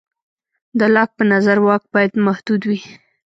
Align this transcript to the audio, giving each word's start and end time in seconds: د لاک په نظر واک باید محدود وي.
د 0.79 0.81
لاک 0.95 1.09
په 1.17 1.23
نظر 1.33 1.57
واک 1.65 1.83
باید 1.93 2.13
محدود 2.27 2.61
وي. 2.69 2.79